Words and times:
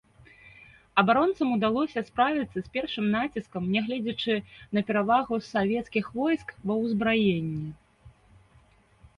Абаронцам 1.01 1.49
удалося 1.57 2.01
справіцца 2.07 2.55
з 2.55 2.63
першым 2.77 3.05
націскам, 3.17 3.63
нягледзячы 3.75 4.35
на 4.79 4.85
перавагу 4.89 5.35
савецкіх 5.51 6.05
войск 6.17 6.47
ва 6.71 6.75
ўзбраенні. 6.83 7.67